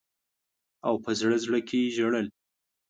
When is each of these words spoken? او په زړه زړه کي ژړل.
او 0.87 0.93
په 1.03 1.11
زړه 1.19 1.35
زړه 1.45 1.59
کي 1.67 1.79
ژړل. 1.95 2.27